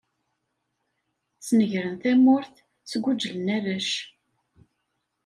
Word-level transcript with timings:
Snegren 1.45 1.95
tamurt, 2.01 2.55
sguǧlen 2.89 3.47
arrac. 3.57 3.91